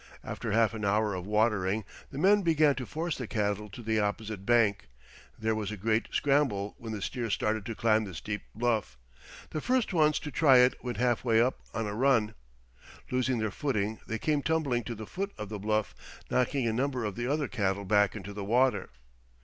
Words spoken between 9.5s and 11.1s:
The first ones to try it went